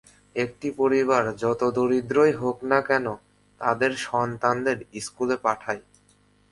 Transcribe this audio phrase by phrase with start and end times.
[0.35, 3.05] একটি পরিবার যত দরিদ্রই হোক না কেন,
[3.61, 5.81] তাদের সন্তানদের স্কুলে পাঠায়।